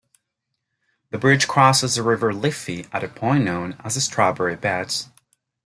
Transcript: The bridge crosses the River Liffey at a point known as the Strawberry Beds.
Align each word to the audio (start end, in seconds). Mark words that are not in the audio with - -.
The 1.11 1.19
bridge 1.19 1.47
crosses 1.47 1.93
the 1.93 2.01
River 2.01 2.33
Liffey 2.33 2.87
at 2.91 3.03
a 3.03 3.07
point 3.07 3.43
known 3.43 3.75
as 3.83 3.93
the 3.93 4.01
Strawberry 4.01 4.55
Beds. 4.55 5.09